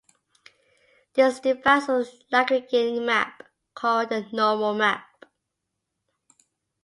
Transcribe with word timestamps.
This 1.13 1.39
defines 1.41 1.83
a 1.87 2.03
Lagrangian 2.33 3.05
map, 3.05 3.43
called 3.75 4.09
the 4.09 4.25
normal 4.31 4.73
map. 4.73 5.05